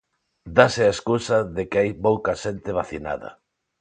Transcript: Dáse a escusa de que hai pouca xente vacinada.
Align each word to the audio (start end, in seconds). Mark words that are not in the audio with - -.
Dáse 0.57 0.81
a 0.85 0.93
escusa 0.95 1.37
de 1.55 1.63
que 1.69 1.79
hai 1.81 1.91
pouca 2.05 2.33
xente 2.43 2.69
vacinada. 2.79 3.29